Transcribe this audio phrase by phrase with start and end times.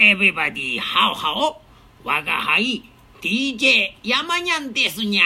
[0.00, 1.56] everybody, how how?
[2.02, 2.82] 我が輩
[3.20, 5.24] DJ 山にゃんですにゃ。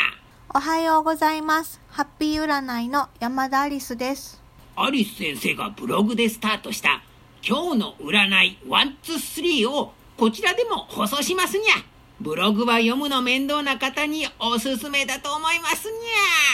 [0.53, 1.81] おはようございます。
[1.91, 4.43] ハッピー占いの山田アリスです。
[4.75, 7.05] アリス先生がブログでスタートした
[7.47, 11.85] 今日の占い123をこちらでも放送しますにゃ。
[12.21, 15.95] ブログは読むの面倒な方におすすめだと思いますに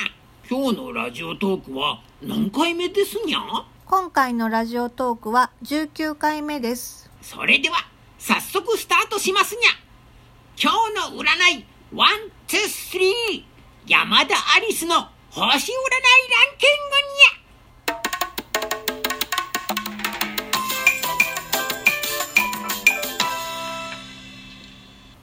[0.05, 0.46] ゃ。
[0.46, 3.39] 今日のラジオトークは何回目ですにゃ？
[3.87, 7.10] 今回のラジオトークは19回目です。
[7.23, 7.88] それでは
[8.23, 9.70] 早速スタートしますにゃ。
[10.62, 11.24] 今日の占
[11.59, 13.45] い123
[13.88, 17.16] 山田アリスの星占いランキングに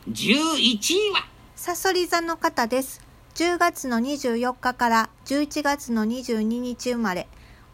[0.08, 0.12] ゃ。
[0.12, 1.28] 11位は？
[1.56, 3.06] サソリ座の方です。
[3.36, 7.28] 10月の24日から11月の22日生まれ、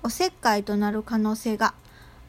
[0.03, 1.75] おせっかいとなる可能性が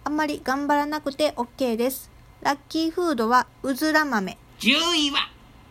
[0.05, 2.14] あまり頑張らなくて OK です。
[2.45, 4.37] ラッキーフードはうずら豆。
[4.59, 5.31] 10位は？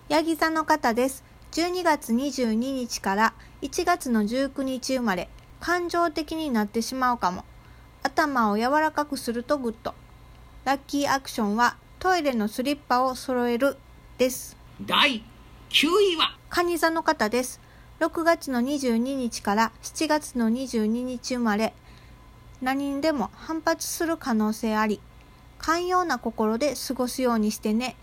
[0.09, 1.23] ヤギ座の方です。
[1.52, 5.29] 12月22日から1月の19日生まれ、
[5.59, 7.45] 感情的になってしまうかも。
[8.01, 9.94] 頭を柔らかくするとグッド。
[10.66, 13.77] ラッキーアクションはトイレのスリッパを揃える
[14.17, 14.57] です。
[14.81, 15.23] 第
[15.69, 16.35] 9位は？
[16.49, 17.61] 蟹座の方です。
[17.99, 21.75] 6月の22日から7月の22日生まれ、
[22.63, 24.99] 何にでも反発する可能性あり、
[25.66, 27.95] 寛容な心で過ごすようにしてね。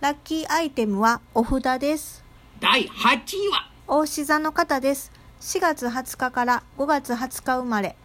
[0.00, 2.22] ラッキーアイテムはお札です。
[2.60, 3.68] 第8位は？
[3.88, 5.10] 大志座の方です。
[5.40, 7.96] 4月20日から5月20日生まれ、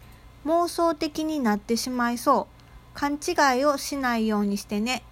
[0.48, 2.96] 妄想的になってしまいそう。
[2.96, 5.04] 勘違いをしないようにしてね。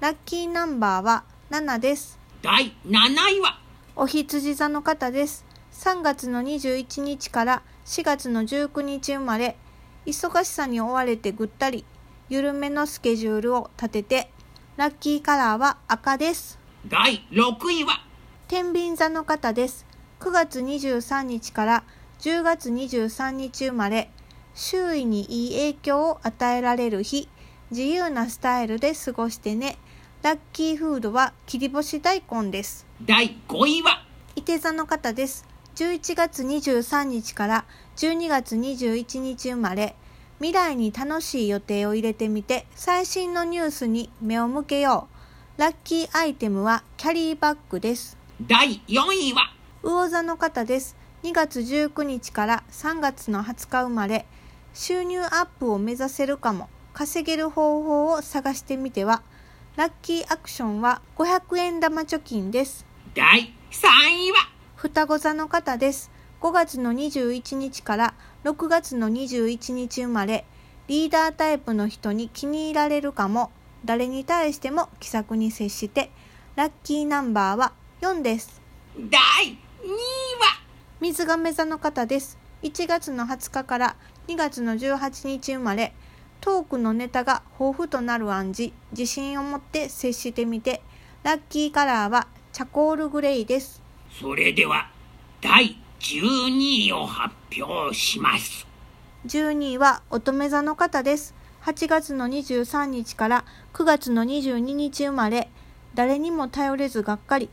[0.00, 2.18] ラッキーナンバーは7です。
[2.42, 2.98] 第7
[3.36, 3.60] 位は？
[3.94, 5.44] お羊座の方です。
[5.74, 9.56] 3月の21日から4月の19日生まれ、
[10.04, 11.84] 忙しさに追われてぐったり、
[12.30, 14.30] 緩めのスケジュールを立てて、
[14.76, 16.60] ラッキーカラーは赤です。
[16.86, 18.04] 第6位は？
[18.46, 19.84] 天秤座の方です。
[20.20, 21.84] 9月23日から
[22.20, 24.12] 10月23日生まれ、
[24.54, 27.28] 周囲にいい影響を与えられる日、
[27.72, 29.76] 自由なスタイルで過ごしてね。
[30.22, 32.86] ラッキーフードは切り干し大根です。
[33.02, 34.04] 第5位は？
[34.36, 35.48] 伊手座の方です。
[35.74, 37.64] 11月23日から
[37.96, 39.96] 12月21日生まれ、
[40.40, 45.06] 未来に楽しい予定を入れてみて、最新のニュースに目を向けよ
[45.58, 45.60] う。
[45.60, 48.16] ラッキーアイテムはキャリーバッグです。
[48.46, 49.52] 第4位は？
[49.82, 50.96] 魚座の方です。
[51.24, 54.24] 2月19日から3月の20日生まれ、
[54.72, 56.70] 収入アップを目指せるかも。
[56.94, 59.22] 稼げる方法を探してみては。
[59.76, 62.86] ラッキーアクションは500円玉貯金です。
[63.14, 63.86] 第3
[64.26, 64.38] 位は？
[64.74, 66.10] 双子座の方です。
[66.40, 70.46] 5月の21日から6月の21日生まれ、
[70.88, 73.50] リーダータイプの人に気に入られるかも。
[73.84, 76.10] 誰に対しても気さくに接して、
[76.56, 78.60] ラッキーナンバーは4です。
[78.96, 79.56] 第2位は？
[81.00, 82.38] 水亀座の方です。
[82.62, 83.96] 1月の20日から
[84.28, 85.94] 2月の18日生まれ、
[86.42, 90.82] トークのネタが豊富となる暗示、自信を持って接してみて、
[91.22, 93.82] ラッキーカラーはチャコールグレイです。
[94.20, 94.90] それでは
[95.40, 98.66] 第12位を発表します
[99.26, 101.34] 12位は乙女座の方です。
[101.62, 103.44] 8月の23日から
[103.74, 105.50] 9月の22日生まれ、
[105.94, 107.50] 誰にも頼れずがっかり。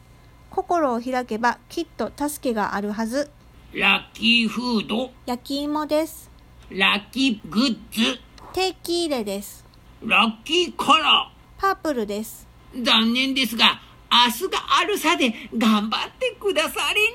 [0.50, 3.30] 心を開けばきっと助けがあるはず。
[3.74, 6.31] ラッキーフード焼き芋です。
[6.69, 8.19] ラッキーグッズ
[8.53, 9.66] 定期入れです。
[10.02, 12.47] ラッキーカラパープルです。
[12.74, 17.07] ー残念ですが明日があるさで頑張ってくだされに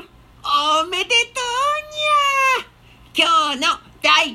[0.00, 1.14] ゃおめでとう
[1.88, 2.72] にゃ
[3.14, 4.34] 今日の第1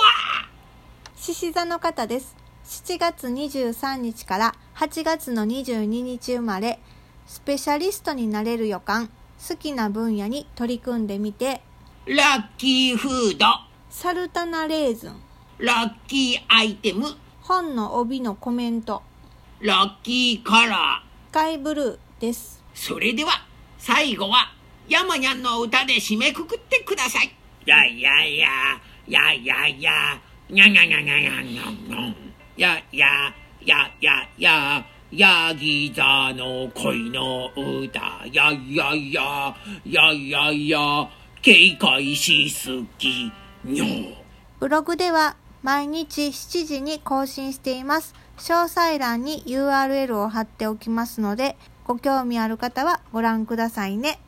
[0.00, 0.48] は
[1.14, 2.34] 獅子座の方です。
[2.64, 6.80] 7月23日から8月の22日生まれ、
[7.26, 9.10] スペシャリストになれる予感。
[9.46, 11.60] 好きな分野に取り組んでみて、
[12.06, 13.44] ラッキーフード
[13.90, 15.20] サルタナレーズン。
[15.58, 17.04] ラッキーアイテム
[17.42, 19.02] 本の帯のコメント。
[19.60, 22.64] ラッキーカラースカイブルーです。
[22.74, 23.32] それでは
[23.76, 24.54] 最後は
[24.88, 27.36] 山にゃんの歌で締めくくってください。
[27.66, 28.48] やいやいや、
[29.08, 29.92] やいやいや、
[30.50, 32.14] にゃにゃにゃにゃにゃにゃにゃ
[32.56, 33.34] やや、
[33.64, 38.00] ややや、ヤギ座の恋の歌、
[38.32, 41.08] やいやいや、やいやいや、
[41.40, 43.32] 警戒しすぎ、
[43.64, 43.84] にょ
[44.60, 48.14] ブログでは毎日7時に更新しています。
[48.36, 51.56] 詳細欄に URL を貼っておきますので、
[51.86, 54.18] ご興味ある方はご覧くださいね。